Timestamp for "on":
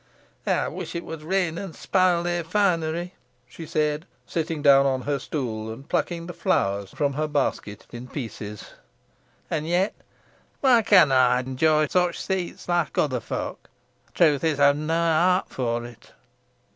4.87-5.03